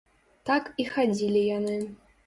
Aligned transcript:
Так 0.51 0.71
і 0.83 0.87
хадзілі 0.95 1.47
яны. 1.57 1.81